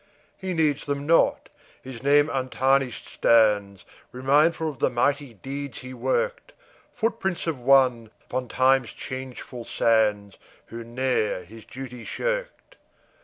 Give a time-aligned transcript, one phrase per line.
[0.35, 1.49] He needs them not,
[1.79, 6.53] his name untarnished stands, Remindful of the mighty deeds he worked,
[6.95, 12.77] Footprints of one, upon time's changeful sands, Who ne'er his duty shirked.